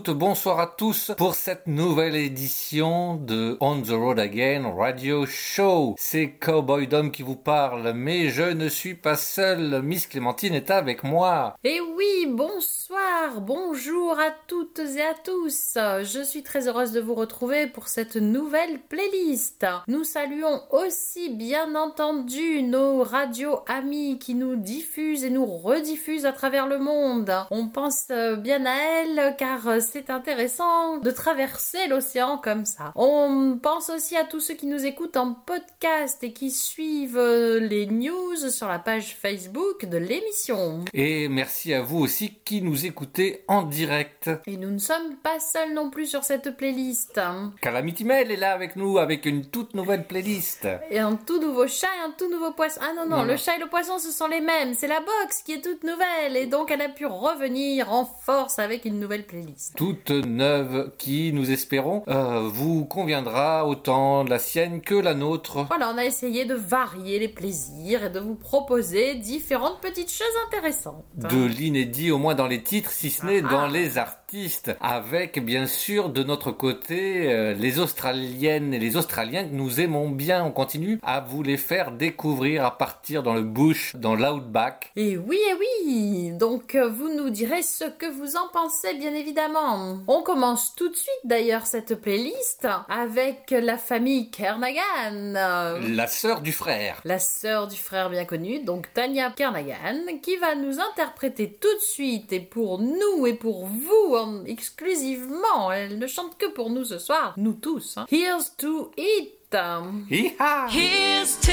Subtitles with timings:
[0.00, 5.96] bonsoir à tous pour cette nouvelle édition de On the Road Again Radio Show.
[5.98, 9.82] C'est Cowboy Dom qui vous parle, mais je ne suis pas seul.
[9.82, 11.56] Miss Clémentine est avec moi.
[11.62, 15.74] Et oui, bonsoir, bonjour à toutes et à tous.
[15.74, 19.66] Je suis très heureuse de vous retrouver pour cette nouvelle playlist.
[19.88, 26.32] Nous saluons aussi bien entendu nos radios amis qui nous diffusent et nous rediffusent à
[26.32, 27.30] travers le monde.
[27.50, 32.92] On pense bien à elles car c'est intéressant de traverser l'océan comme ça.
[32.94, 37.86] On pense aussi à tous ceux qui nous écoutent en podcast et qui suivent les
[37.86, 40.84] news sur la page Facebook de l'émission.
[40.94, 44.30] Et merci à vous aussi qui nous écoutez en direct.
[44.46, 47.20] Et nous ne sommes pas seuls non plus sur cette playlist.
[47.60, 50.66] Calamity Mail est là avec nous avec une toute nouvelle playlist.
[50.90, 52.80] Et un tout nouveau chat et un tout nouveau poisson.
[52.82, 53.36] Ah non, non, Non, le non.
[53.36, 54.74] chat et le poisson ce sont les mêmes.
[54.74, 58.58] C'est la box qui est toute nouvelle et donc elle a pu revenir en force
[58.58, 59.61] avec une nouvelle playlist.
[59.76, 65.64] Toute neuve qui, nous espérons, euh, vous conviendra autant la sienne que la nôtre.
[65.68, 70.26] Voilà, on a essayé de varier les plaisirs et de vous proposer différentes petites choses
[70.48, 71.04] intéressantes.
[71.16, 73.50] De l'inédit, au moins dans les titres, si ce n'est Ah.
[73.50, 73.98] dans les
[74.32, 79.80] artistes, avec bien sûr de notre côté euh, les Australiennes et les Australiens que nous
[79.80, 80.42] aimons bien.
[80.42, 84.90] On continue à vous les faire découvrir à partir dans le bush, dans l'outback.
[84.96, 89.12] Et oui, et oui Donc euh, vous nous direz ce que vous en pensez, bien
[89.12, 89.98] évidemment.
[90.06, 95.34] On commence tout de suite d'ailleurs cette playlist avec la famille Kernagan.
[95.34, 97.02] La sœur du frère.
[97.04, 101.82] la sœur du frère bien connu, donc Tanya Kernagan, qui va nous interpréter tout de
[101.82, 105.70] suite et pour nous et pour vous en- exclusivement.
[105.72, 107.98] Elle ne chante que pour nous ce soir, nous tous.
[107.98, 108.06] hein.
[108.10, 109.34] Here's to it.
[109.54, 111.52] Hi-ha Here's to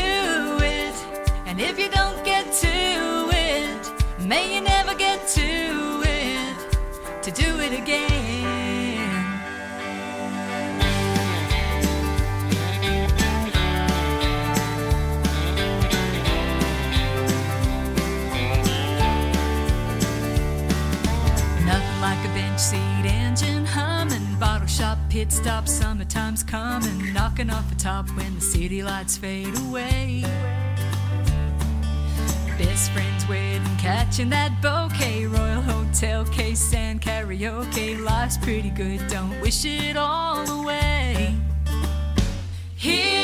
[0.63, 0.94] it,
[1.46, 6.56] and if you don't get to it, may you never get to it
[7.24, 8.38] to do it again.
[25.29, 30.23] Shop pit stop, summertime's coming, knocking off the top when the city lights fade away.
[32.57, 38.00] Best friends wedding, catching that bouquet, Royal Hotel case and karaoke.
[38.03, 41.35] Life's pretty good, don't wish it all away.
[42.75, 43.19] Here's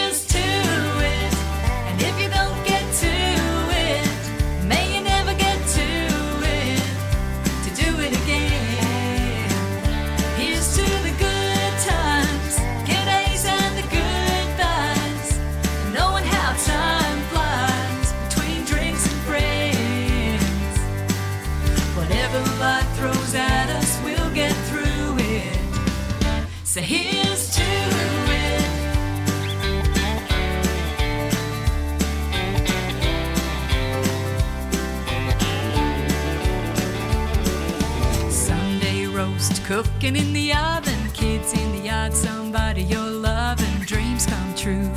[39.66, 44.92] cooking in the oven, kids in the yard, somebody you're loving, dreams come true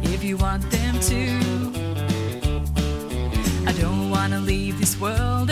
[0.00, 1.26] if you want them to.
[3.66, 5.50] I don't wanna leave this world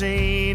[0.00, 0.49] seen.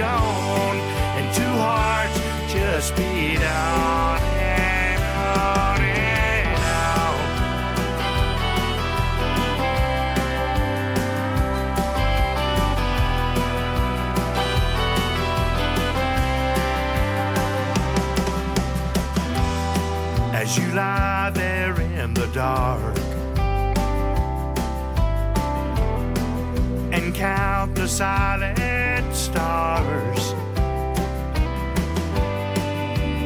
[0.00, 0.78] gone
[1.18, 2.16] and two hearts
[2.50, 5.02] just beat out and
[5.36, 7.20] on and out.
[20.34, 22.96] As you lie there in the dark.
[26.92, 28.69] and Count the silence
[29.30, 30.22] stars.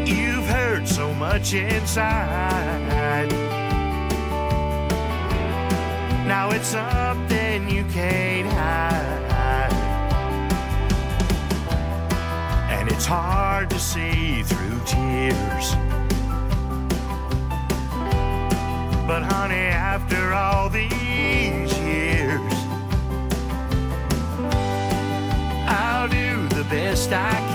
[0.06, 3.30] You've heard so much inside.
[6.26, 9.72] Now it's something you can't hide.
[12.70, 15.66] And it's hard to see through tears.
[19.08, 21.03] But honey, after all these
[26.74, 27.53] best I can.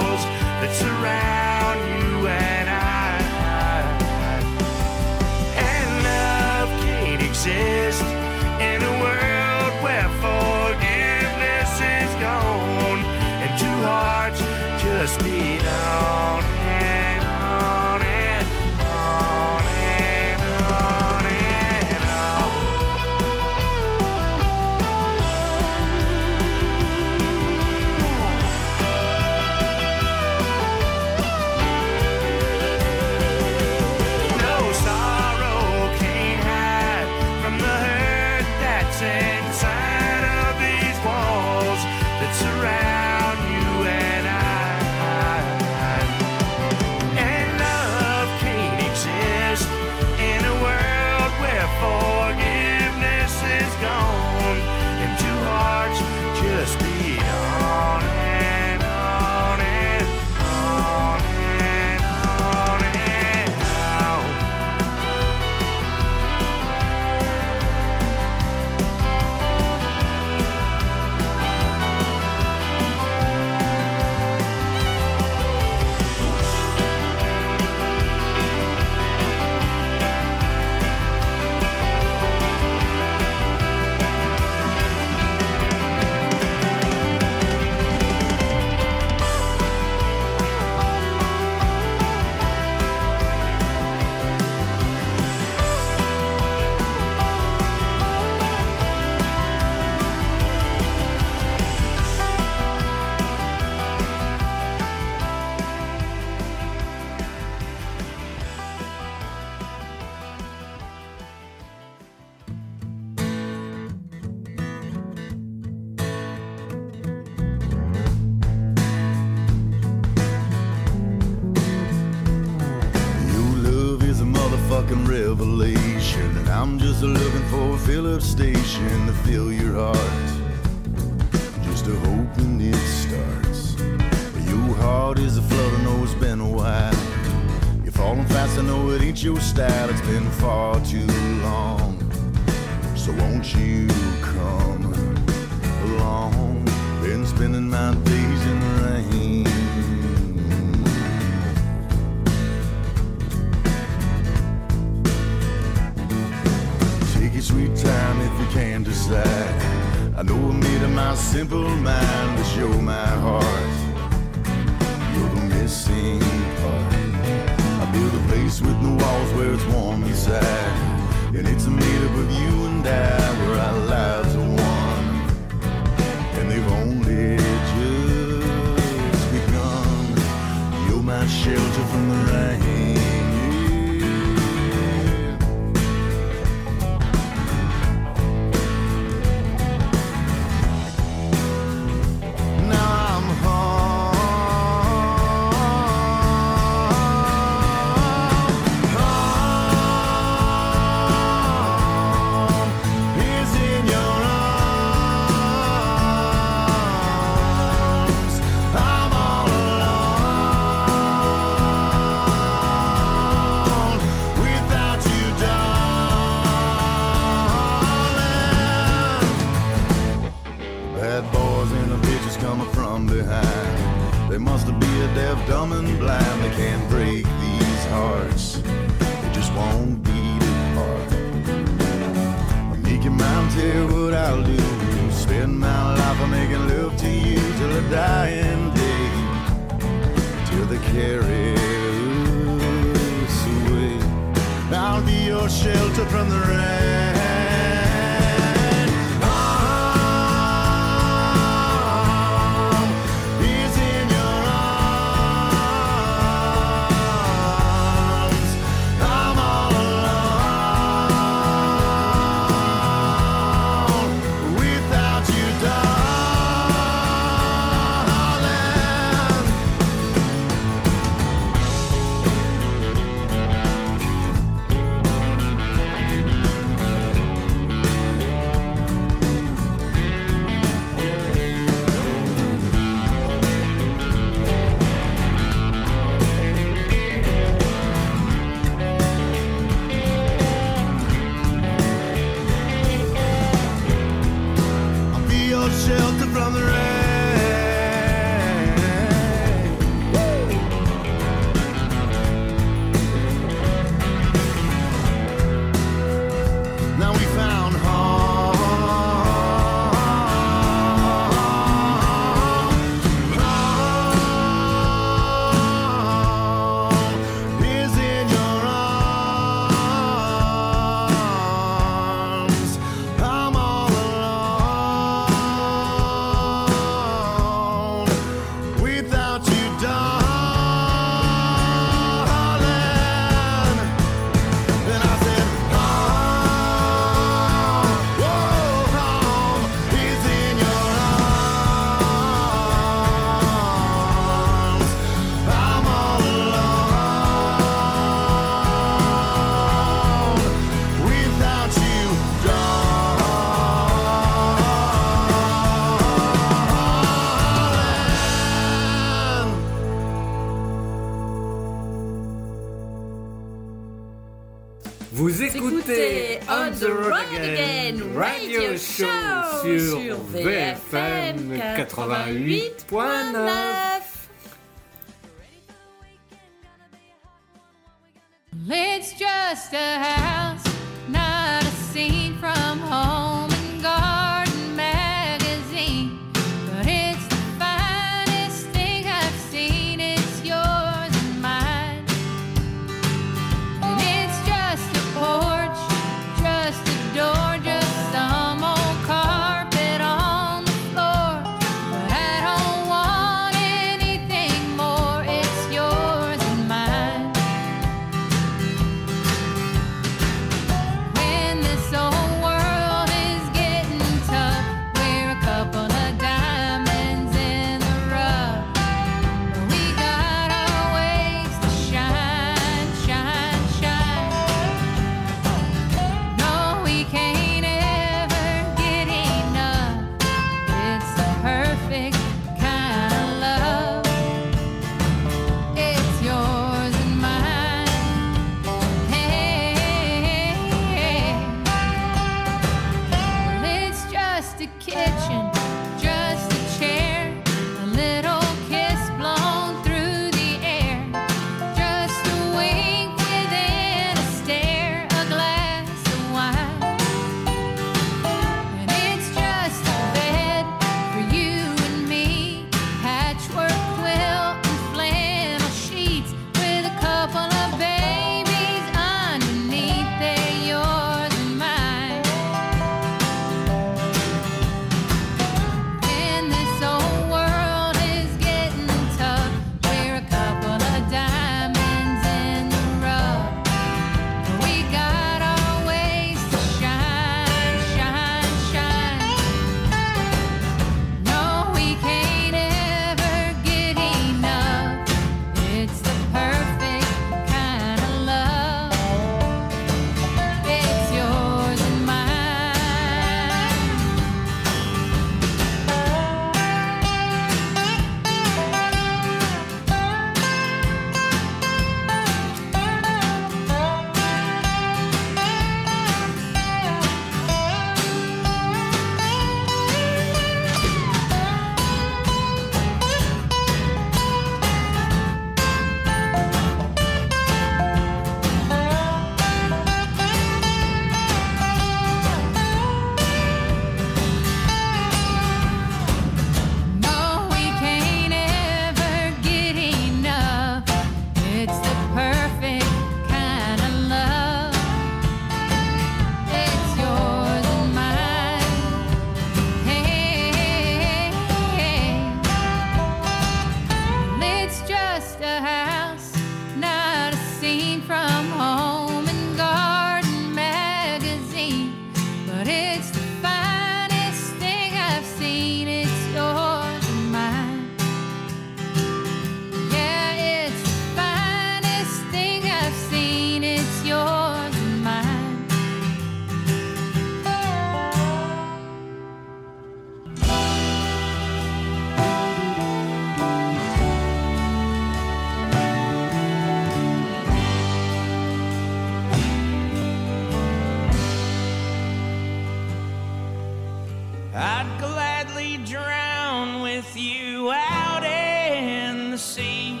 [594.56, 600.00] I'd gladly drown with you out in the sea.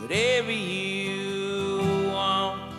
[0.00, 2.72] Whatever you want,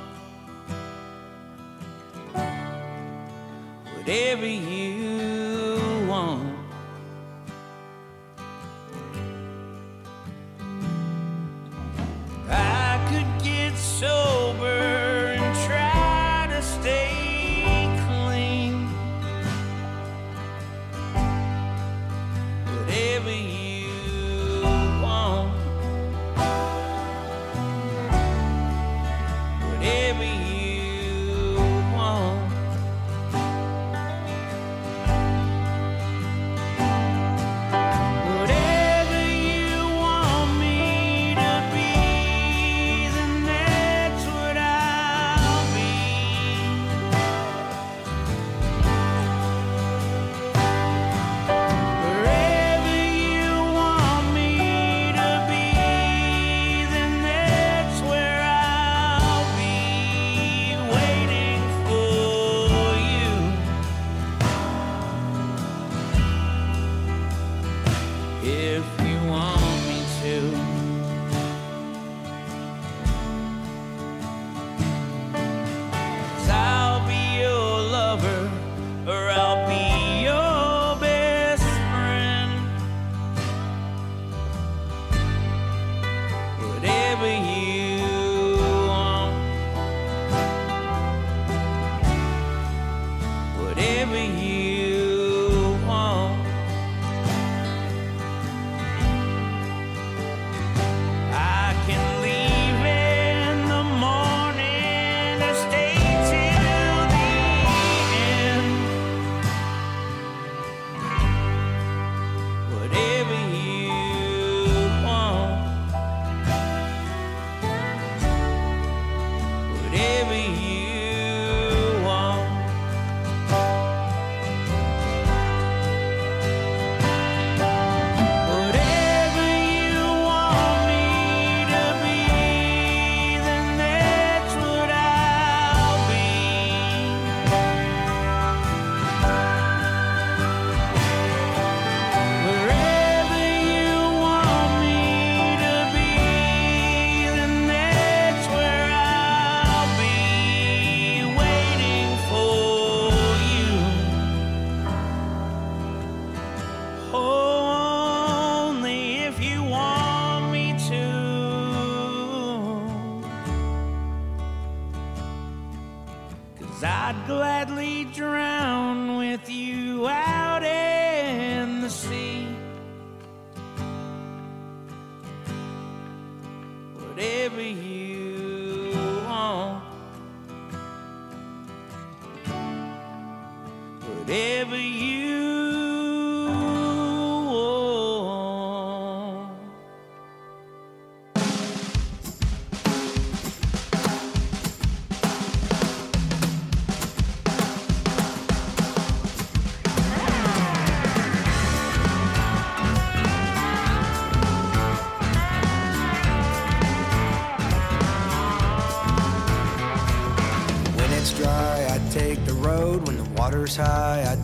[3.95, 4.88] whatever you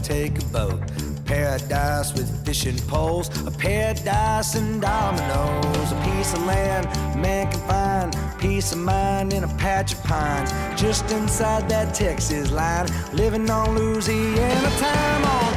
[0.05, 0.79] take a boat.
[1.25, 6.85] Paradise with fishing poles, a paradise and dominoes, a piece of land
[7.19, 12.51] man can find, peace of mind in a patch of pines, just inside that Texas
[12.51, 15.54] line, living on Louisiana time on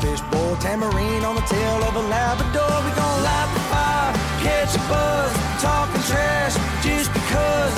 [0.00, 2.82] goldfish bowl, tamarind on the tail of a Labrador.
[2.84, 7.77] We gon' light the fire, catch a buzz, talking trash just because.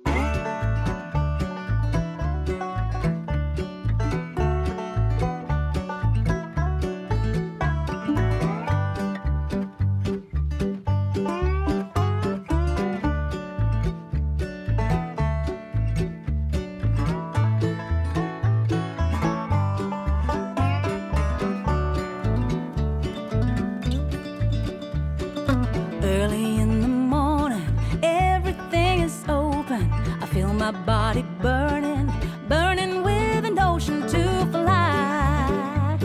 [30.71, 32.11] body burning,
[32.47, 35.97] burning with an ocean to fly.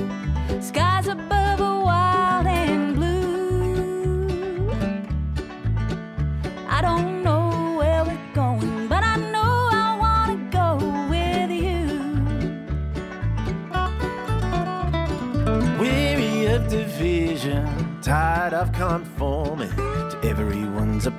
[0.60, 4.28] Skies above are wild and blue.
[6.68, 10.76] I don't know where we're going, but I know I wanna go
[11.10, 11.86] with you.
[15.78, 19.74] Weary of division, tired of conforming
[20.10, 20.64] to every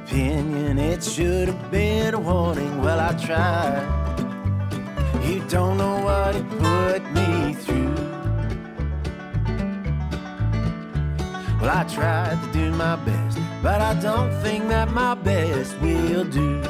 [0.07, 2.81] opinion, it should have been a warning.
[2.81, 3.85] Well, I tried.
[5.25, 7.93] You don't know what it put me through.
[11.59, 16.23] Well, I tried to do my best, but I don't think that my best will
[16.23, 16.61] do.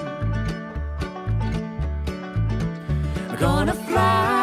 [3.29, 4.36] I'm gonna fly.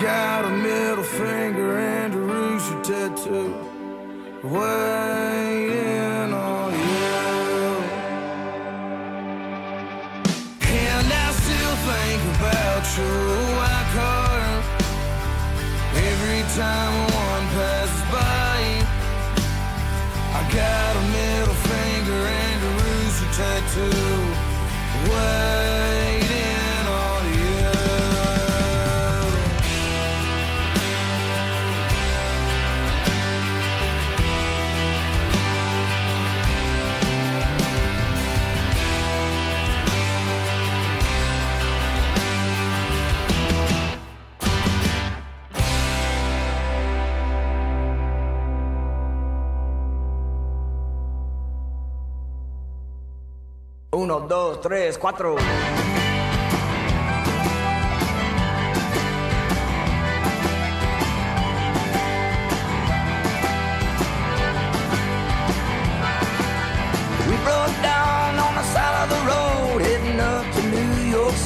[0.00, 3.54] Got a middle finger and a rooster tattoo.
[4.44, 4.87] Weighing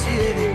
[0.03, 0.49] City.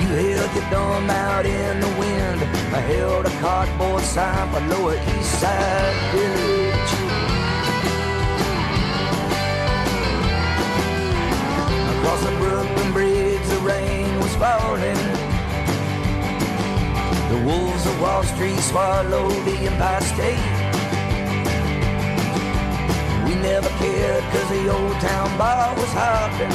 [0.00, 2.42] You held your thumb out in the wind.
[2.74, 6.67] I held a cardboard sign for Lower East Side.
[17.28, 20.48] The wolves of Wall Street swallowed the Empire State.
[23.26, 26.48] We never cared cause the old town bar was hopping.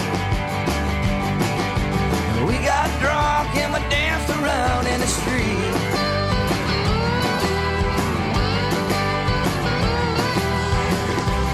[2.48, 5.74] We got drunk and we danced around in the street.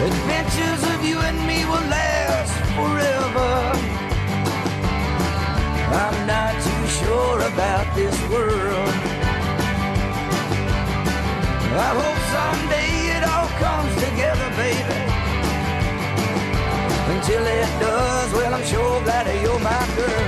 [0.08, 3.52] Adventures of you and me will last forever.
[5.92, 6.49] I'm not
[7.20, 8.94] sure about this world.
[11.88, 14.98] I hope someday it all comes together, baby.
[17.14, 20.28] Until it does, well, I'm sure glad you're my girl.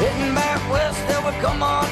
[0.00, 1.91] Heading back west, there would come on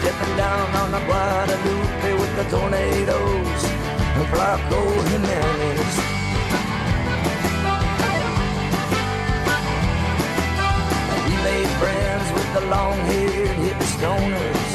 [0.00, 3.62] stepping down on the Guadalupe with the Tornados,
[4.16, 4.80] the Flaco
[5.10, 5.94] Jimenez.
[11.26, 14.70] We made friends with the long-haired hippie stoners,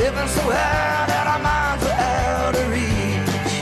[0.00, 3.54] living so high that our minds were out of reach.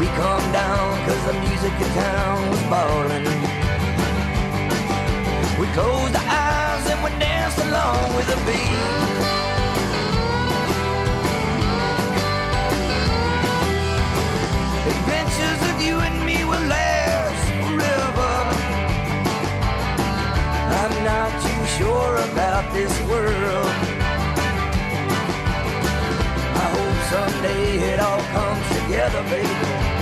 [0.00, 3.26] We calmed down cause the music in town was ballin'.
[5.60, 6.21] We closed
[6.86, 9.22] our and we danced along with the beat.
[14.86, 18.32] Adventures of you and me will last forever.
[20.80, 23.66] I'm not too sure about this world.
[26.62, 29.92] I hope someday it all comes together, baby.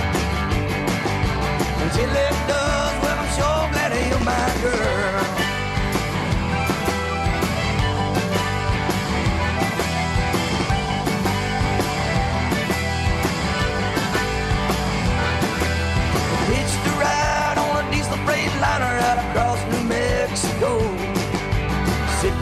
[1.83, 5.20] Until it does, well, I'm sure glad you're my girl.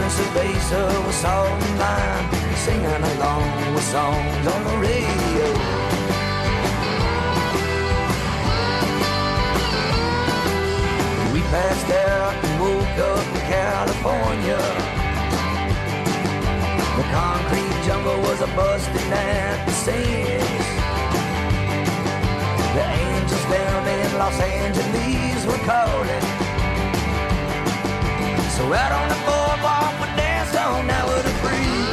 [0.09, 5.47] Sipping cerveza with salt and lime, singing along with songs on the radio.
[11.35, 14.63] We passed out and woke up in California.
[16.97, 20.69] The concrete jungle was a busting at the seams.
[22.77, 26.48] The angels down in Los Angeles were calling.
[28.59, 31.88] So out on the boardwalk we danced on now with the breeze.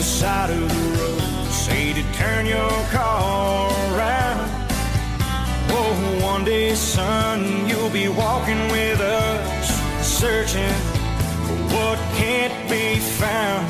[0.00, 1.20] the side of the road
[1.50, 4.50] say to turn your car around.
[5.68, 9.68] Oh, one day, son, you'll be walking with us,
[10.00, 10.72] searching
[11.44, 13.69] for what can't be found.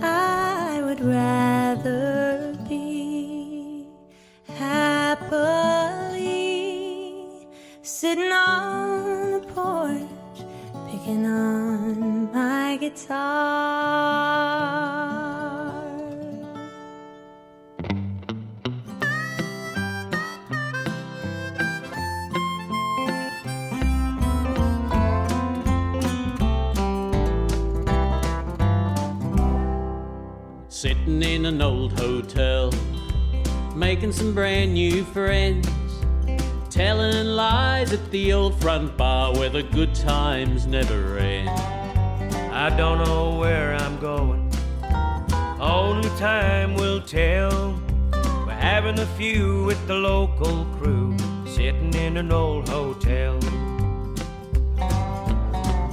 [0.00, 3.86] I would rather be
[4.48, 5.92] happily
[7.82, 10.38] sitting on the porch
[10.90, 13.51] picking on my guitar.
[31.52, 32.72] An old hotel,
[33.76, 35.68] making some brand new friends,
[36.70, 41.50] telling lies at the old front bar where the good times never end.
[41.50, 44.50] I don't know where I'm going.
[45.60, 47.78] Only time will tell.
[48.46, 53.38] We're having a few with the local crew, sitting in an old hotel.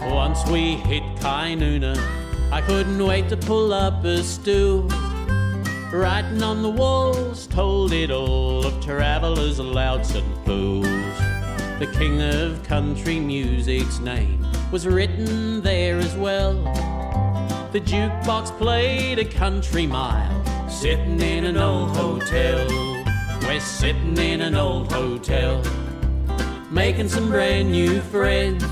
[0.10, 1.98] Once we hit Kynuna,
[2.50, 4.90] I couldn't wait to pull up a stool.
[5.92, 10.86] Writing on the walls told it all of travelers, louts, and fools.
[11.80, 16.54] The king of country music's name was written there as well.
[17.72, 22.68] The jukebox played a country mile, sitting in an old hotel.
[23.42, 25.64] We're sitting in an old hotel,
[26.70, 28.64] making some brand new friends.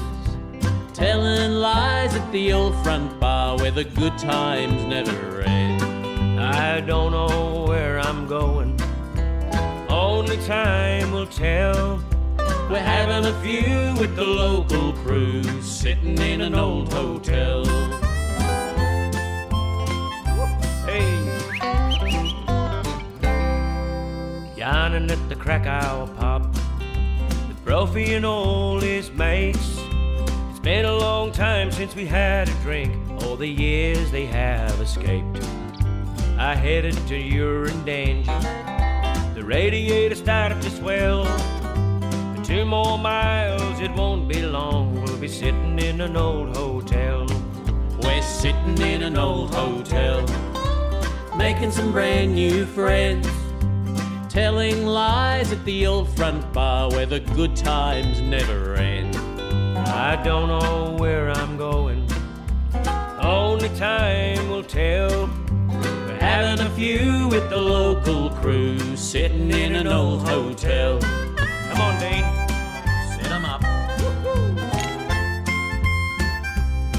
[0.94, 5.77] Telling lies at the old front bar where the good times never end.
[6.48, 8.80] I don't know where I'm going.
[9.90, 12.02] Only time will tell.
[12.70, 17.66] We're having a few with the local crew, sitting in an old hotel.
[20.86, 21.16] Hey.
[24.98, 26.54] At the Cracow pub
[27.48, 29.80] with Brophy and all his mates.
[30.50, 34.80] It's been a long time since we had a drink, all the years they have
[34.82, 35.46] escaped.
[36.40, 38.26] I headed to Urandangi.
[39.34, 41.26] The radiator started to swell.
[42.36, 45.02] In two more miles, it won't be long.
[45.02, 47.26] We'll be sitting in an old hotel.
[48.04, 50.28] We're sitting in an old hotel,
[51.36, 53.28] making some brand new friends.
[54.30, 59.16] Telling lies at the old front bar where the good times never end.
[59.88, 62.08] I don't know where I'm going.
[63.20, 65.28] Only time will tell.
[66.28, 71.00] Having a few with the local crew, sitting in an old hotel.
[71.00, 72.26] Come on, Dean.
[73.16, 73.62] Set 'em up.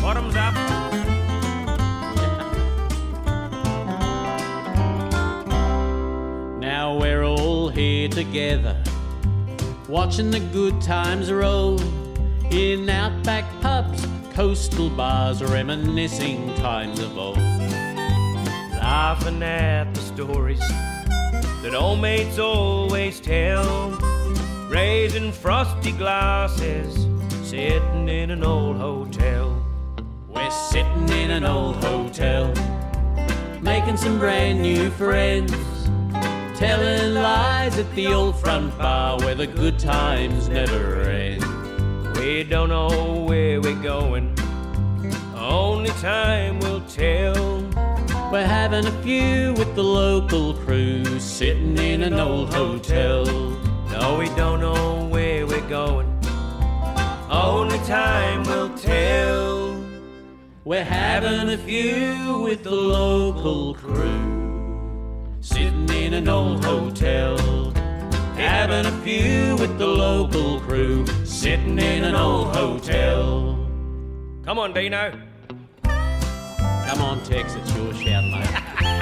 [0.01, 0.55] Bottoms up.
[6.59, 8.83] Now we're all here together,
[9.89, 11.79] watching the good times roll
[12.51, 17.58] in outback pubs, coastal bars, reminiscing times of old.
[18.89, 20.67] Laughing at the stories
[21.61, 23.91] that old mates always tell.
[24.71, 27.07] Raising frosty glasses,
[27.47, 29.63] sitting in an old hotel.
[30.27, 32.51] We're sitting in an old hotel,
[33.61, 35.53] making some brand new friends,
[36.59, 41.45] telling lies at the old front bar where the good times never end.
[42.17, 44.35] We don't know where we're going,
[45.37, 47.68] only time will tell.
[48.31, 53.25] We're having a few with the local crew, sitting in an old hotel.
[53.91, 56.07] No, we don't know where we're going,
[57.31, 59.83] only time will tell.
[60.67, 67.39] We're having a few with the local crew, sitting in an old hotel.
[68.37, 73.59] Having a few with the local crew, sitting in an old hotel.
[74.45, 75.28] Come on, Dino.
[76.89, 78.98] Come on, Tex, it's your shout, mate.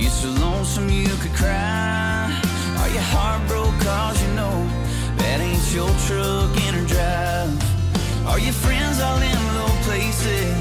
[0.00, 2.32] You so lonesome you could cry?
[2.80, 4.58] Are you heartbroken cause you know
[5.18, 8.26] that ain't your truck in or drive?
[8.26, 10.59] Are your friends all in low places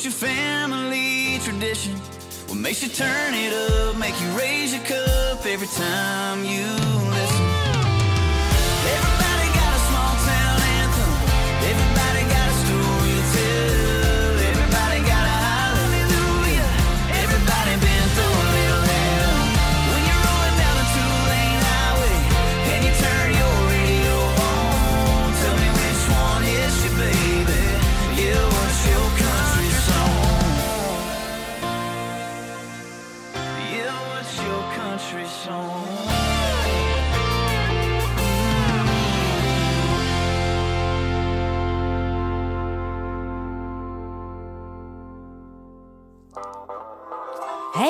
[0.00, 1.92] Was your family tradition.
[2.48, 7.09] What makes you turn it up, make you raise your cup every time you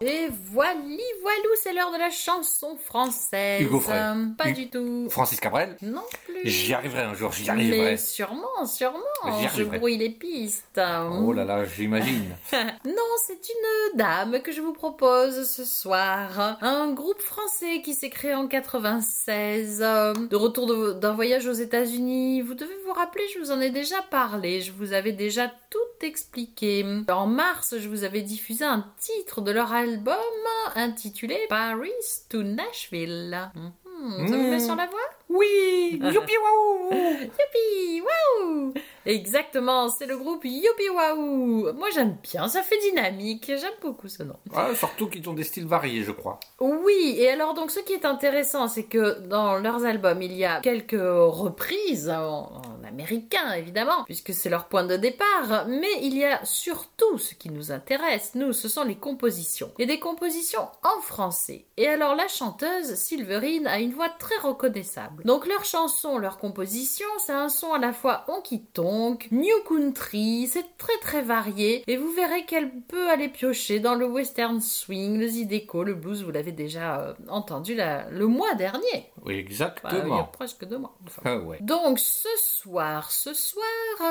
[0.00, 0.72] Et voilà,
[1.22, 3.62] voilou, c'est l'heure de la chanson française.
[3.62, 3.96] Hugo Frey.
[3.96, 5.06] Euh, pas Hugo- du tout.
[5.08, 6.40] Francis Cabrel Non plus.
[6.44, 7.96] J'y arriverai un jour, j'y Mais arriverai.
[7.96, 8.98] sûrement, sûrement.
[9.40, 10.80] J'y Je brouille les pistes.
[11.22, 12.36] Oh là là, j'imagine.
[12.84, 16.58] non, c'est une dame que je vous propose ce soir.
[16.60, 22.42] Un groupe français qui s'est créé en 96, euh, de retour d'un voyage aux États-Unis.
[22.42, 25.78] Vous devez vous rappeler, je vous en ai déjà parlé, je vous avais déjà tout
[26.06, 26.84] expliqué.
[27.08, 29.83] En mars, je vous avais diffusé un titre de leur album
[30.76, 31.90] intitulé Paris
[32.28, 33.50] to Nashville.
[33.54, 34.60] Mhm, Ça vous met Mhm.
[34.60, 34.98] sur la voie?
[35.30, 36.90] Oui Youpi waouh
[37.22, 38.74] Youpi Waouh
[39.06, 44.22] Exactement, c'est le groupe Youpi Waouh Moi j'aime bien, ça fait dynamique, j'aime beaucoup ce
[44.22, 44.36] nom.
[44.54, 46.38] Ah, Surtout qu'ils ont des styles variés, je crois.
[46.60, 50.44] Oui, et alors donc ce qui est intéressant, c'est que dans leurs albums, il y
[50.44, 52.50] a quelques reprises en,
[52.94, 57.34] en américain évidemment, puisque c'est leur point de départ, mais il y a surtout ce
[57.34, 59.72] qui nous intéresse, nous, ce sont les compositions.
[59.78, 61.66] Et des compositions en français.
[61.76, 65.24] Et alors la chanteuse, Silverine, a une voix très reconnaissable.
[65.24, 70.76] Donc leurs chansons, leurs compositions, c'est un son à la fois honky-tonk, new country, c'est
[70.78, 75.26] très très varié, et vous verrez qu'elle peut aller piocher dans le western swing, le
[75.26, 79.10] zydeco, le blues, vous l'avez déjà euh, entendu la- le mois dernier.
[79.24, 80.24] Oui, Bah, il y a exactement.
[80.32, 80.94] presque deux mois.
[81.06, 81.58] Enfin, Ah ouais.
[81.60, 83.64] donc ce soir, ce soir,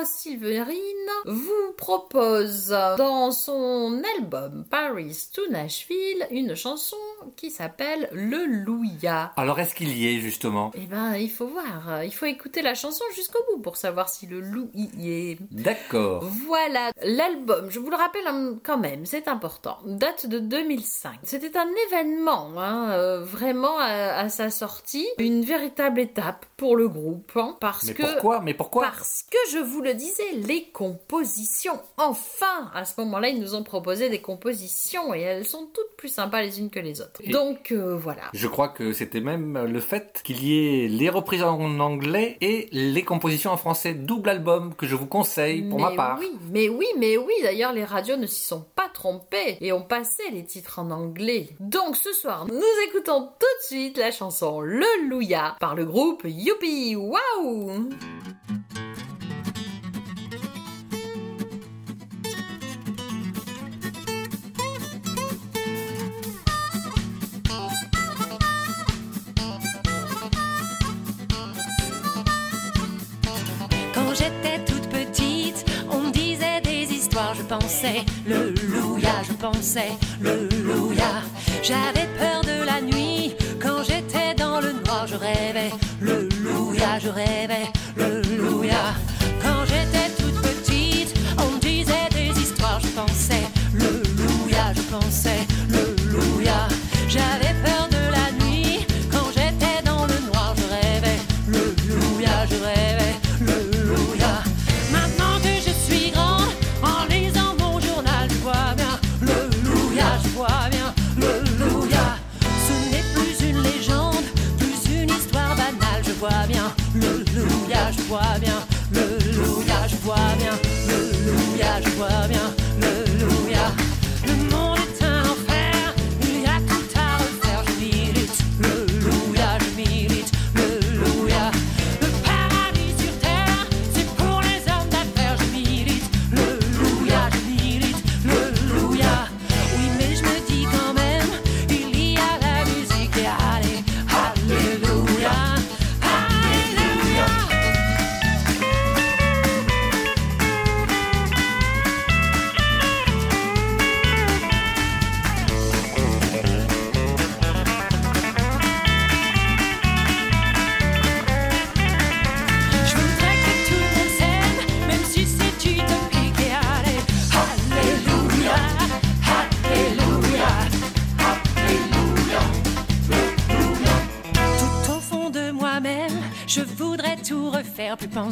[0.05, 0.83] Silverine
[1.25, 6.97] vous propose dans son album Paris to Nashville une chanson
[7.35, 9.31] qui s'appelle Le Louia.
[9.37, 10.71] Alors, est-ce qu'il y est, justement?
[10.75, 14.25] Eh ben, il faut voir, il faut écouter la chanson jusqu'au bout pour savoir si
[14.25, 15.37] le loup y est.
[15.51, 16.23] D'accord.
[16.47, 21.19] Voilà, l'album, je vous le rappelle hum, quand même, c'est important, date de 2005.
[21.23, 26.87] C'était un événement, hein, euh, vraiment à, à sa sortie, une véritable étape pour le
[26.87, 28.03] groupe, hein, parce Mais que...
[28.03, 28.41] pourquoi?
[28.41, 31.79] Mais pourquoi Parce que je vous le disais, les compositions.
[31.97, 36.09] Enfin, à ce moment-là, ils nous ont proposé des compositions et elles sont toutes plus
[36.09, 37.21] sympas les unes que les autres.
[37.23, 38.23] Et- Donc euh, voilà.
[38.33, 42.67] Je crois que c'était même le fait qu'il y ait les reprises en anglais et
[42.71, 43.93] les compositions en français.
[43.93, 46.17] Double album que je vous conseille pour mais ma part.
[46.19, 47.33] Oui, mais oui, mais oui.
[47.43, 51.49] D'ailleurs, les radios ne s'y sont pas trompées et ont passé les titres en anglais.
[51.59, 56.21] Donc ce soir, nous écoutons tout de suite la chanson Le Louia par le groupe
[56.25, 57.89] Youpi Waouh
[73.93, 79.91] Quand j'étais toute petite, on me disait des histoires, je pensais le louia, je pensais
[80.21, 81.21] le louia.
[81.61, 87.09] J'avais peur de la nuit, quand j'étais dans le noir, je rêvais le louia, je
[87.09, 88.22] rêvais le
[88.73, 89.12] louia.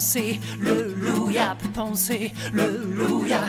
[0.02, 3.42] Penser le louia, penser le louia.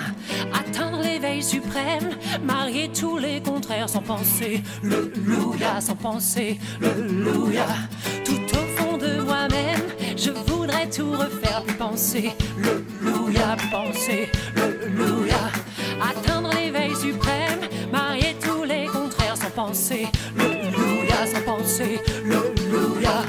[0.52, 2.10] Atteindre l'éveil suprême,
[2.44, 6.92] marier tous les contraires sans penser le louia, sans penser le
[7.24, 7.64] louia.
[8.26, 9.80] Tout au fond de moi-même,
[10.14, 15.44] je voudrais tout refaire, plus penser le louia, penser le louia.
[16.02, 17.60] Atteindre l'éveil suprême,
[17.90, 20.06] marier tous les contraires sans penser
[20.36, 23.22] le louia, sans penser le louia.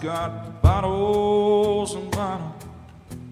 [0.00, 2.64] Got bottles and bottles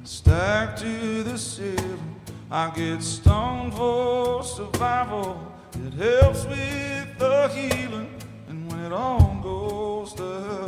[0.04, 2.20] stacked to the ceiling.
[2.50, 5.40] I get stoned for survival.
[5.86, 8.10] It helps with the healing.
[8.48, 10.66] And when it all goes to hell,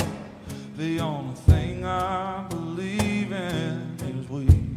[0.78, 4.76] the only thing I believe in is weed,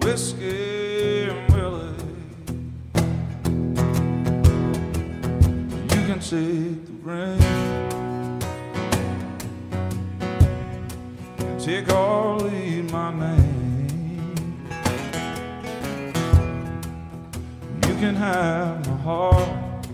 [0.00, 1.94] whiskey, and Willie.
[5.94, 7.53] You can take the rain,
[18.44, 19.86] My heart.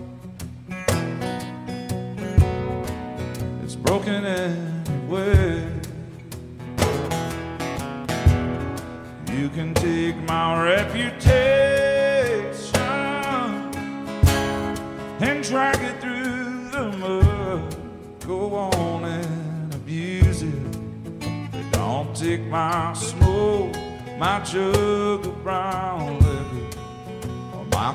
[3.63, 5.69] It's broken anyway.
[9.31, 11.21] You can take my reputation
[15.21, 17.75] and drag it through the mud.
[18.27, 20.71] Go on and abuse it.
[21.53, 23.73] But don't take my smoke,
[24.17, 26.79] my jug of brown liquor,
[27.55, 27.93] or my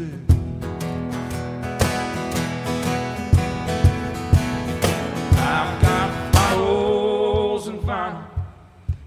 [0.00, 0.20] music.
[5.36, 8.24] I've got bottles and vinyl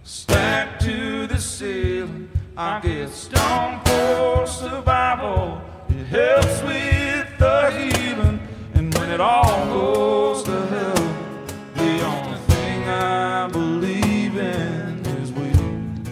[0.04, 2.30] stacked to the ceiling.
[2.56, 5.62] I get stoned for survival.
[5.90, 8.40] It helps with the healing.
[8.76, 11.06] And when it all goes to hell,
[11.76, 16.08] the only thing I believe in is weed,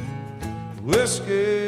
[0.82, 1.61] whiskey,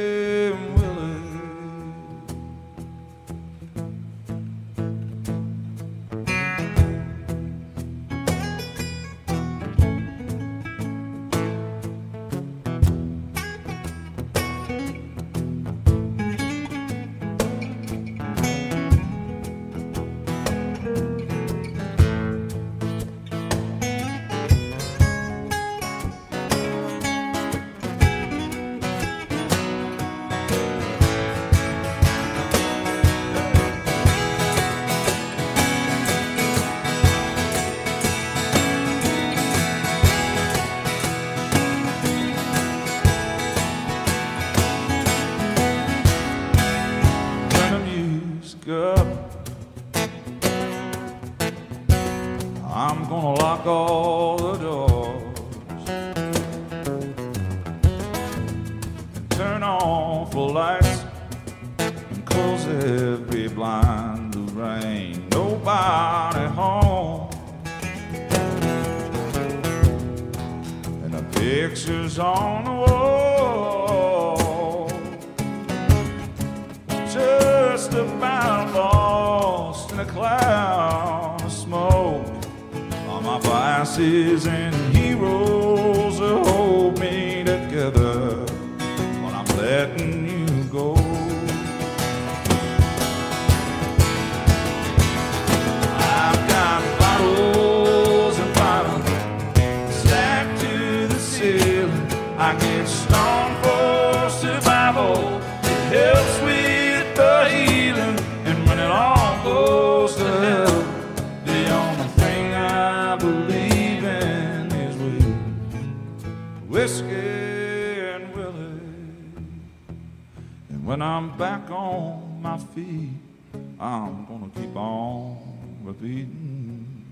[126.04, 127.06] repeating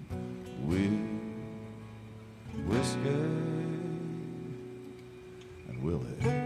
[0.67, 0.99] with
[2.67, 3.09] whiskey
[5.69, 6.41] and Willie.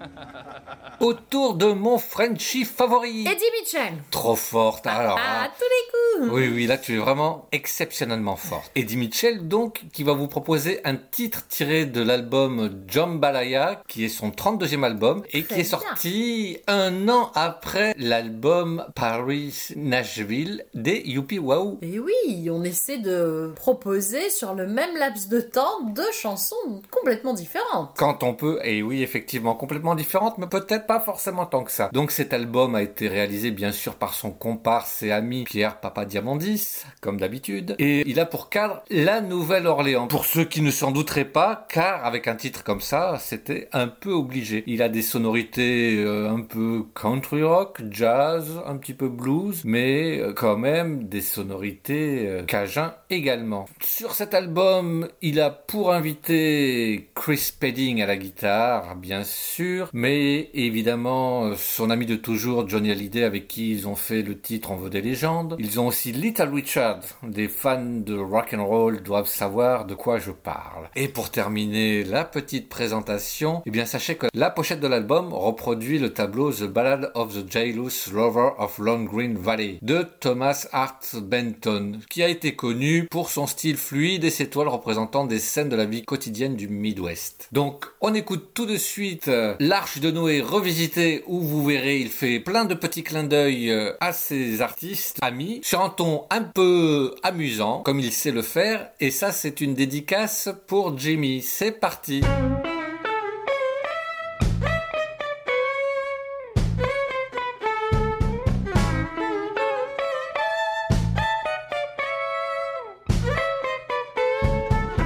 [1.00, 3.26] Autour de mon Frenchie favori.
[3.26, 4.02] Eddie Mitchell.
[4.10, 4.86] Trop forte.
[4.86, 5.50] Alors, À hein.
[5.56, 5.89] tous les coups.
[6.20, 8.70] Oui, oui, là tu es vraiment exceptionnellement forte.
[8.76, 14.08] Eddie Mitchell, donc, qui va vous proposer un titre tiré de l'album Jambalaya, qui est
[14.08, 15.64] son 32e album, et Très qui est bien.
[15.78, 21.78] sorti un an après l'album Paris Nashville des Youpi Wow.
[21.82, 27.32] Et oui, on essaie de proposer sur le même laps de temps deux chansons complètement
[27.32, 27.90] différentes.
[27.96, 31.88] Quand on peut, et oui, effectivement, complètement différente, mais peut-être pas forcément tant que ça.
[31.92, 36.10] Donc cet album a été réalisé bien sûr par son comparse et ami Pierre Papadimoulis
[36.10, 40.06] Diamandis, comme d'habitude, et il a pour cadre la Nouvelle-Orléans.
[40.08, 43.88] Pour ceux qui ne s'en douteraient pas, car avec un titre comme ça, c'était un
[43.88, 44.64] peu obligé.
[44.66, 50.18] Il a des sonorités euh, un peu country rock, jazz, un petit peu blues, mais
[50.18, 53.66] euh, quand même des sonorités euh, cajun également.
[53.82, 60.50] Sur cet album, il a pour invité Chris Pedding à la guitare, bien sûr, mais
[60.54, 64.76] évidemment son ami de toujours Johnny Hallyday avec qui ils ont fait le titre On
[64.76, 65.56] veut des légendes.
[65.58, 67.00] Ils ont aussi Little Richard.
[67.24, 70.88] Des fans de rock and roll doivent savoir de quoi je parle.
[70.94, 75.98] Et pour terminer la petite présentation, eh bien sachez que la pochette de l'album reproduit
[75.98, 81.16] le tableau The Ballad of the Jailous Lover of Long Green Valley de Thomas Hart
[81.16, 85.70] Benton, qui a été connu pour son style fluide et ses toiles représentant des scènes
[85.70, 87.48] de la vie quotidienne du Midwest.
[87.50, 92.10] Donc on écoute tout de suite euh, l'Arche de Noé revisité où vous verrez il
[92.10, 97.14] fait plein de petits clins d'œil euh, à ses artistes amis un ton un peu
[97.22, 101.40] amusant comme il sait le faire et ça c'est une dédicace pour Jimmy.
[101.40, 102.20] C'est parti.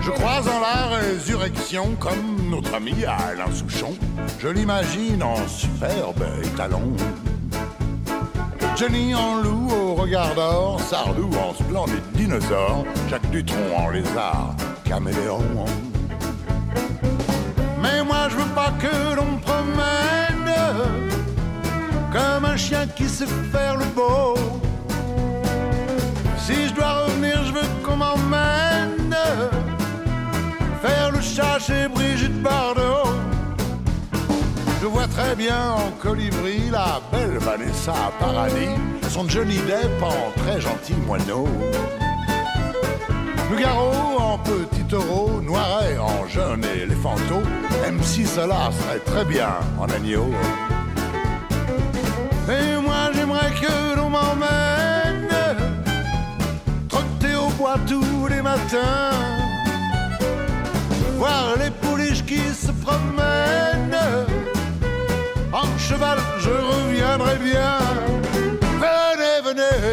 [0.00, 3.94] Je crois en la résurrection comme notre ami Alain Souchon.
[4.40, 6.96] Je l'imagine en superbe étalon.
[8.76, 14.54] Johnny en loup regard Sardou en splendide dinosaure, Jacques Dutronc en lézard,
[14.84, 15.40] caméléon.
[17.80, 20.52] Mais moi je veux pas que l'on me promène
[22.12, 24.34] comme un chien qui sait faire le beau.
[26.38, 29.16] Si je dois revenir, je veux qu'on m'emmène
[30.82, 33.08] faire le chat chez Brigitte Bardot.
[34.82, 38.74] Je vois très bien en colibri la belle Vanessa Paradis,
[39.08, 41.46] son Johnny Depp en très gentil moineau.
[43.50, 47.42] Nougaro en petit taureau, Noiret en jeune éléphanteau,
[47.96, 50.28] MC Sola serait très bien en agneau.
[52.48, 55.28] Et moi j'aimerais que l'on m'emmène
[56.88, 59.12] trotter au bois tous les matins,
[61.18, 64.53] voir les pouliches qui se promènent.
[65.54, 67.78] En cheval, je reviendrai bien.
[68.82, 69.84] Venez, venez,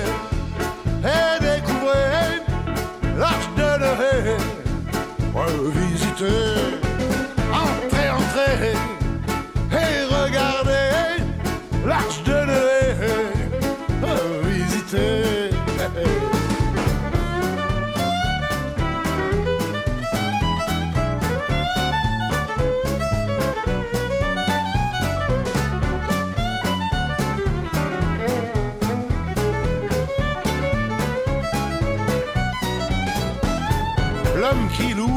[1.04, 2.42] et découvrez
[3.16, 4.38] l'arche de Noé.
[5.36, 6.82] Revisitez,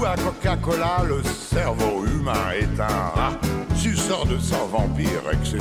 [0.04, 3.32] à Coca-Cola, le cerveau humain est un rat,
[3.76, 5.58] suceur de sang vampire, etc.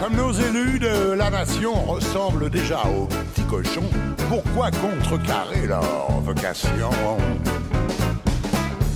[0.00, 3.90] Comme nos élus de la nation ressemblent déjà aux petits cochons,
[4.28, 6.90] pourquoi contrecarrer leur vocation?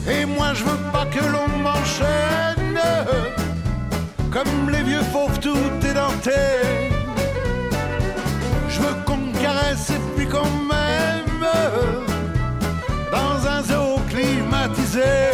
[0.08, 2.80] Et moi je veux pas que l'on m'enchaîne
[4.30, 6.30] comme les vieux fauves tout édentés.
[8.68, 12.15] Je veux qu'on me caresse et puis qu'on m'aime
[13.46, 15.30] dans un zoo climatisé.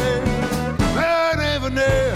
[1.63, 2.12] Venez,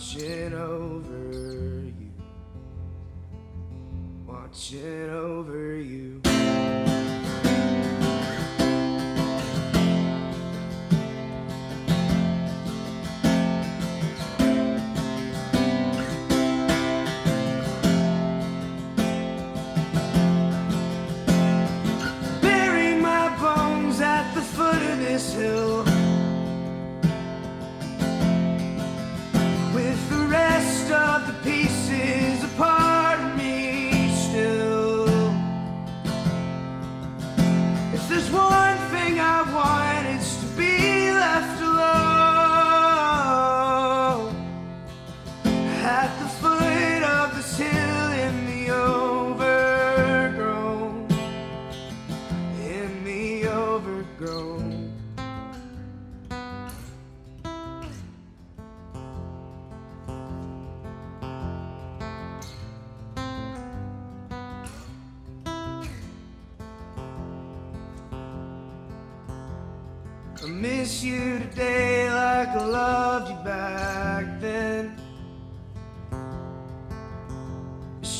[0.00, 2.12] watching over you.
[4.26, 6.29] Watching over you.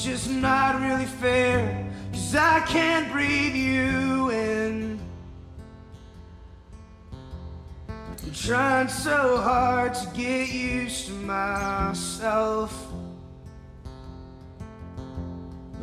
[0.00, 4.98] It's just not really fair, cause I can't breathe you in.
[7.86, 12.90] I'm trying so hard to get used to myself.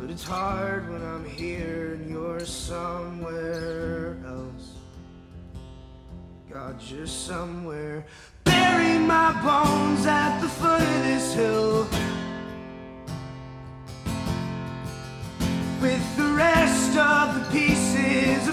[0.00, 4.72] But it's hard when I'm here and you're somewhere else.
[6.52, 8.04] God, you're somewhere.
[8.42, 12.17] Bury my bones at the foot of this hill.
[17.26, 18.52] The pieces a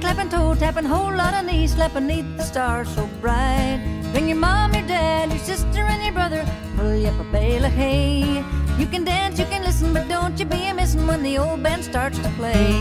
[0.00, 3.80] Clapping, toe tapping, whole lot of knees slapping neath the stars so bright.
[4.12, 6.44] Bring your mom, your dad, your sister, and your brother.
[6.76, 8.42] Pull you up a bale of hay.
[8.78, 11.62] You can dance, you can listen, but don't you be a missing when the old
[11.62, 12.80] band starts to play.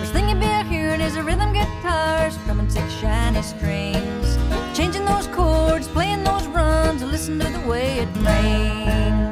[0.00, 4.38] First thing you be hearing is a rhythm guitar strumming six shiny strings.
[4.74, 9.27] Changing those chords, playing those runs, listen to the way it rings.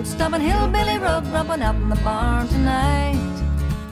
[0.00, 3.16] Foot stomping, hillbilly rug rumping out in the barn tonight.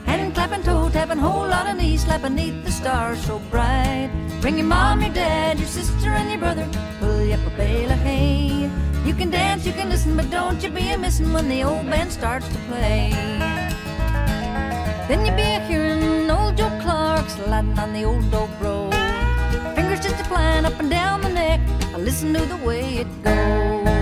[0.06, 4.10] Hand clapping, toe tapping, whole lot of knees slapping neath the stars so bright.
[4.40, 6.66] Bring your mom, your dad, your sister, and your brother.
[7.01, 8.70] Pull you up a bale of hay.
[9.05, 11.85] You can dance, you can listen, but don't you be a missing when the old
[11.90, 13.10] band starts to play.
[15.09, 18.90] Then you be a hearing old Joe Clark sliding on the old dobro.
[19.74, 21.60] Fingers just a flying up and down the neck.
[21.94, 23.97] I listen to the way it goes.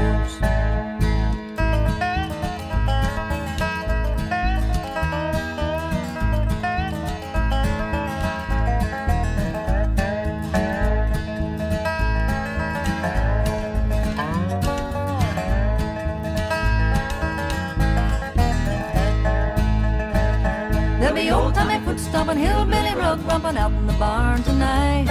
[23.07, 25.07] Hillbilly rug out in the barn tonight.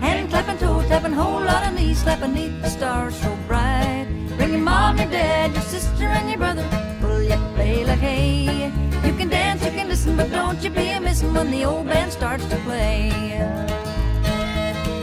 [0.00, 4.06] Hand clapping, toe tapping, whole lot of knees slapping neath the stars so bright.
[4.36, 6.64] Bring your mom, your dad, your sister, and your brother.
[7.00, 8.72] Pull you up a bale hay.
[9.04, 11.86] You can dance, you can listen, but don't you be a missing when the old
[11.86, 13.10] band starts to play.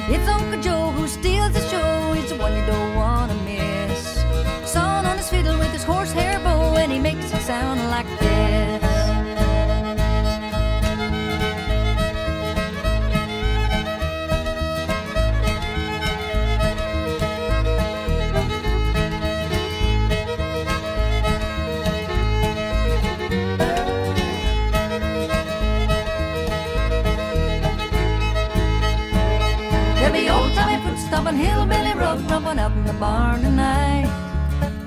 [0.07, 2.13] It's Uncle Joe who steals the show.
[2.13, 4.23] He's the one you don't want to miss.
[4.71, 8.84] Sawing on his fiddle with his horsehair bow, and he makes it sound like this.
[32.99, 34.05] Barn tonight.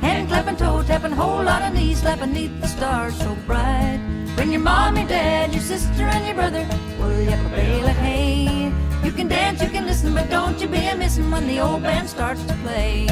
[0.00, 4.00] Hand clapping, toe tapping, whole lot of knees slapping neath the stars so bright.
[4.36, 6.66] Bring your mom, your dad, your sister, and your brother.
[6.98, 8.72] Pull you a bale of hay.
[9.04, 11.82] You can dance, you can listen, but don't you be a missing when the old
[11.82, 13.02] band starts to play.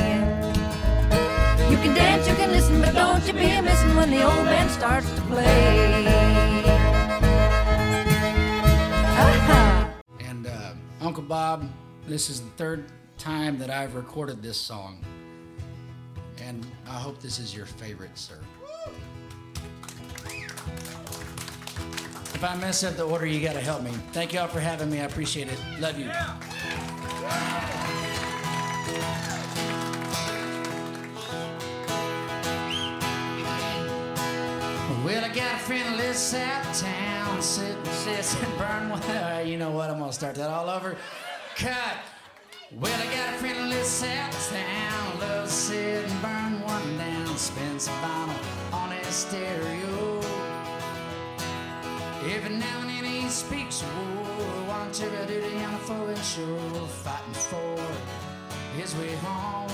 [1.70, 4.44] You can dance, you can listen, but don't you be a missing when the old
[4.44, 6.04] band starts to play.
[10.20, 11.68] And uh, Uncle Bob,
[12.06, 12.86] this is the third
[13.18, 14.98] time that I've recorded this song.
[16.42, 18.38] And I hope this is your favorite, sir.
[22.34, 23.90] If I mess up the order, you gotta help me.
[24.12, 25.00] Thank y'all for having me.
[25.00, 25.58] I appreciate it.
[25.80, 26.10] Love you.
[35.04, 38.92] Well, I got a friend who lives out of town, sit, sits and burn.
[38.92, 39.88] Uh, you know what?
[39.88, 40.96] I'm gonna start that all over.
[41.56, 41.96] Cut.
[42.72, 46.60] Well, I got a friend who lives out of town, loves to sit and burn
[46.62, 50.20] one down, spins a vinyl on his stereo.
[52.34, 56.16] Every now and then he speaks a war, one to a duty on a foreign
[56.22, 57.78] shore, fighting for
[58.76, 59.70] his way home.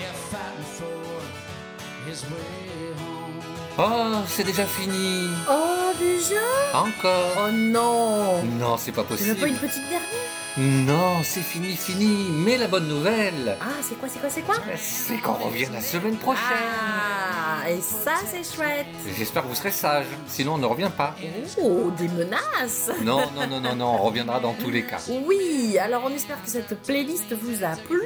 [0.00, 3.40] Yeah, fighting for his way home.
[3.78, 5.30] Oh, c'est déjà fini.
[5.48, 6.42] Oh, déjà?
[6.74, 7.32] Encore.
[7.38, 9.68] Oh non Non, c'est pas Tu veux pas une possible.
[9.68, 10.41] petite dernière?
[10.58, 12.26] Non, c'est fini, fini.
[12.30, 15.80] Mais la bonne nouvelle, Ah, c'est quoi, c'est quoi, c'est quoi c'est qu'on revient la
[15.80, 16.42] semaine prochaine.
[16.44, 18.84] Ah, et ça, c'est chouette
[19.16, 20.04] J'espère que vous serez sages.
[20.26, 21.14] Sinon, on ne revient pas.
[21.62, 24.98] Oh, des menaces Non, non, non, non, non, on reviendra dans tous les cas.
[25.26, 28.00] Oui, alors on espère que cette playlist vous a plu.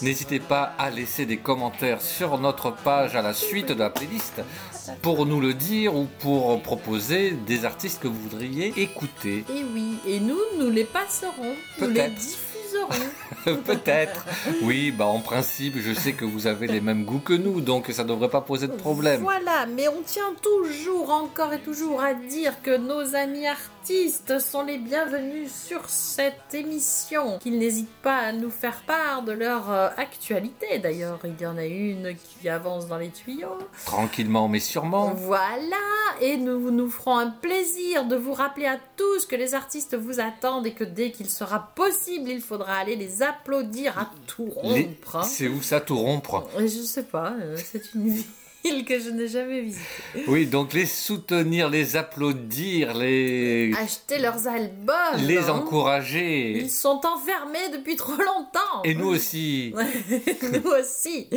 [0.00, 4.40] N'hésitez pas à laisser des commentaires sur notre page à la suite de la playlist
[5.02, 9.44] pour nous le dire ou pour proposer des artistes que vous voudriez écouter.
[9.50, 12.14] Et oui, et nous, nous les passerons, Peut-être.
[12.14, 12.88] diffuserons.
[13.64, 14.26] Peut-être.
[14.62, 17.86] Oui, bah en principe, je sais que vous avez les mêmes goûts que nous, donc
[17.90, 19.22] ça devrait pas poser de problème.
[19.22, 24.62] Voilà, mais on tient toujours, encore et toujours à dire que nos amis artistes sont
[24.64, 29.88] les bienvenus sur cette émission, qu'ils n'hésitent pas à nous faire part de leur euh,
[29.96, 30.78] actualité.
[30.78, 33.56] D'ailleurs, il y en a une qui avance dans les tuyaux.
[33.86, 35.14] Tranquillement, mais sûrement.
[35.14, 35.76] Voilà,
[36.20, 40.20] et nous nous ferons un plaisir de vous rappeler à tous que les artistes vous
[40.20, 44.82] attendent et que dès qu'il sera possible, il faudra aller les applaudir à tout Les-
[44.84, 45.16] rompre.
[45.16, 45.22] hein.
[45.22, 46.46] C'est où ça tout rompre?
[46.58, 48.22] Je sais pas, euh, c'est une
[48.62, 50.24] que je n'ai jamais visitée.
[50.26, 55.20] Oui, donc les soutenir, les applaudir, les, Acheter leurs albums.
[55.26, 55.54] les hein.
[55.54, 56.58] encourager.
[56.58, 58.82] Ils sont enfermés depuis trop longtemps.
[58.84, 59.74] Et nous aussi.
[60.42, 61.28] nous aussi.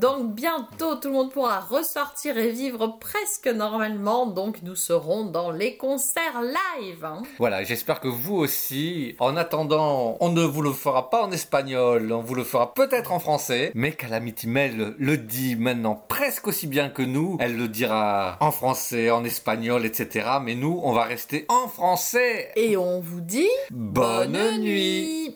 [0.00, 4.24] Donc bientôt tout le monde pourra ressortir et vivre presque normalement.
[4.26, 7.04] Donc nous serons dans les concerts live.
[7.04, 7.22] hein.
[7.38, 9.14] Voilà, j'espère que vous aussi.
[9.18, 13.12] En attendant, on ne vous le fera pas en espagnol, on vous le fera peut-être
[13.12, 17.36] en français, mais Calamity Mel le dit maintenant presque aussi bien que nous.
[17.38, 20.26] Elle le dira en français, en espagnol, etc.
[20.42, 22.52] Mais nous, on va rester en français.
[22.56, 25.28] Et on vous dit Bonne nuit.